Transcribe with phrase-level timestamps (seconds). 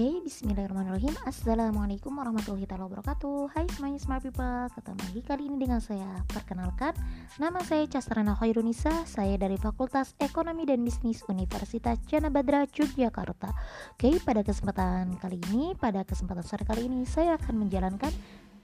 [0.00, 1.12] Oke, okay, bismillahirrahmanirrahim.
[1.28, 3.52] Assalamualaikum warahmatullahi wabarakatuh.
[3.52, 4.64] Hai semuanya smart people.
[4.72, 6.24] Ketemu lagi kali ini dengan saya.
[6.24, 6.96] Perkenalkan,
[7.36, 9.04] nama saya Castrana Khairunisa.
[9.04, 13.52] Saya dari Fakultas Ekonomi dan Bisnis Universitas Jana Badra, Yogyakarta.
[13.92, 18.08] Oke, okay, pada kesempatan kali ini Pada kesempatan sore kali ini Saya akan menjalankan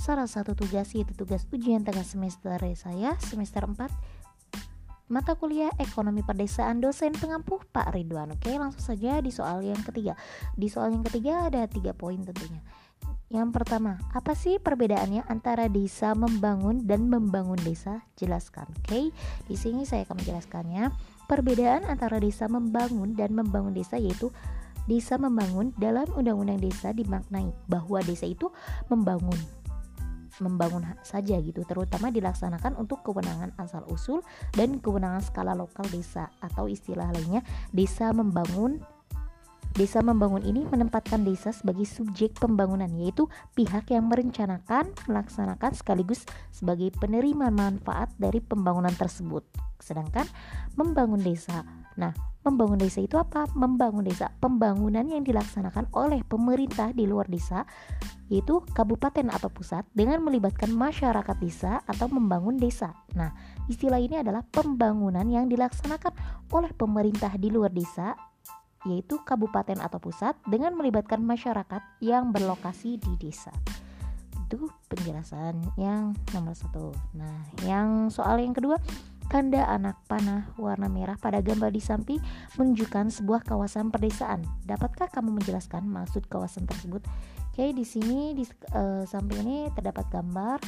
[0.00, 3.76] salah satu tugas Yaitu tugas ujian tengah semester saya Semester 4
[5.08, 8.36] mata kuliah ekonomi perdesaan dosen pengampuh Pak Ridwan.
[8.36, 10.14] Oke, langsung saja di soal yang ketiga.
[10.54, 12.60] Di soal yang ketiga ada tiga poin tentunya.
[13.28, 18.00] Yang pertama, apa sih perbedaannya antara desa membangun dan membangun desa?
[18.16, 18.64] Jelaskan.
[18.80, 19.12] Oke,
[19.44, 20.84] di sini saya akan menjelaskannya.
[21.28, 24.32] Perbedaan antara desa membangun dan membangun desa yaitu
[24.88, 28.48] desa membangun dalam undang-undang desa dimaknai bahwa desa itu
[28.88, 29.36] membangun
[30.40, 34.24] membangun saja gitu terutama dilaksanakan untuk kewenangan asal usul
[34.54, 37.42] dan kewenangan skala lokal desa atau istilah lainnya
[37.74, 38.82] desa membangun
[39.78, 46.90] Desa membangun ini menempatkan desa sebagai subjek pembangunan yaitu pihak yang merencanakan, melaksanakan sekaligus sebagai
[46.98, 49.46] penerima manfaat dari pembangunan tersebut.
[49.78, 50.26] Sedangkan
[50.74, 51.62] membangun desa.
[51.98, 52.14] Nah,
[52.46, 53.50] membangun desa itu apa?
[53.58, 57.66] Membangun desa, pembangunan yang dilaksanakan oleh pemerintah di luar desa
[58.28, 62.92] yaitu kabupaten atau pusat dengan melibatkan masyarakat desa atau membangun desa.
[63.16, 63.32] Nah,
[63.72, 66.12] istilah ini adalah pembangunan yang dilaksanakan
[66.52, 68.14] oleh pemerintah di luar desa
[68.86, 73.50] yaitu kabupaten atau pusat dengan melibatkan masyarakat yang berlokasi di desa.
[74.46, 76.94] Itu penjelasan yang nomor satu.
[77.16, 78.78] Nah, yang soal yang kedua,
[79.28, 82.20] tanda anak panah warna merah pada gambar di samping
[82.56, 84.40] menunjukkan sebuah kawasan perdesaan.
[84.64, 87.04] Dapatkah kamu menjelaskan maksud kawasan tersebut?
[87.52, 90.58] Oke, di sini di uh, samping ini terdapat gambar.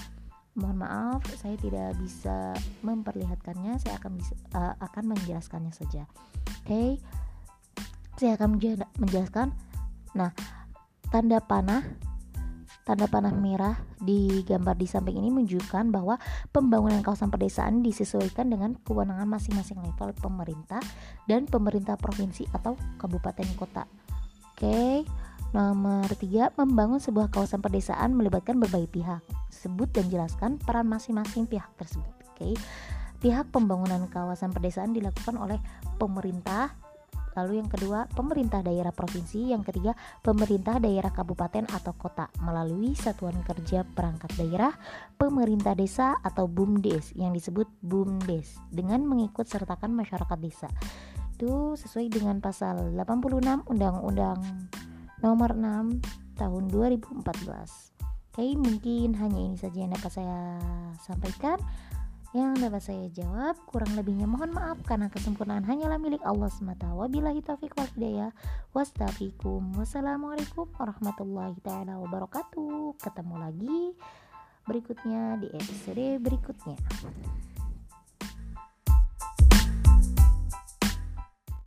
[0.60, 2.52] Mohon maaf, saya tidak bisa
[2.84, 3.80] memperlihatkannya.
[3.80, 6.04] Saya akan bisa, uh, akan menjelaskannya saja.
[6.60, 7.00] Oke,
[8.20, 8.60] saya akan
[9.00, 9.56] menjelaskan.
[10.12, 10.36] Nah,
[11.08, 12.09] tanda panah
[12.90, 16.18] Tanda panah merah di gambar di samping ini menunjukkan bahwa
[16.50, 20.82] pembangunan kawasan pedesaan disesuaikan dengan kewenangan masing-masing level pemerintah
[21.30, 23.86] dan pemerintah provinsi atau kabupaten kota.
[24.50, 25.06] Oke,
[25.54, 29.22] nomor tiga membangun sebuah kawasan pedesaan melibatkan berbagai pihak.
[29.54, 32.10] Sebut dan jelaskan peran masing-masing pihak tersebut.
[32.34, 32.58] Oke,
[33.22, 35.62] pihak pembangunan kawasan pedesaan dilakukan oleh
[36.02, 36.74] pemerintah,
[37.38, 39.54] Lalu yang kedua, pemerintah daerah provinsi.
[39.54, 39.92] Yang ketiga,
[40.22, 44.74] pemerintah daerah kabupaten atau kota melalui satuan kerja perangkat daerah,
[45.14, 50.68] pemerintah desa atau BUMDes yang disebut BUMDes dengan mengikut sertakan masyarakat desa.
[51.38, 54.40] Itu sesuai dengan pasal 86 Undang-Undang
[55.20, 58.00] Nomor 6 tahun 2014.
[58.30, 60.56] Oke, mungkin hanya ini saja yang dapat saya
[61.04, 61.60] sampaikan
[62.30, 66.86] yang dapat saya jawab kurang lebihnya mohon maaf karena kesempurnaan hanyalah milik Allah semata.
[66.94, 68.30] Wabillahi taufiq wal hidayah.
[68.70, 72.94] Wastafikum wassalamualaikum warahmatullahi taala wabarakatuh.
[73.02, 73.80] Ketemu lagi
[74.62, 76.78] berikutnya di episode berikutnya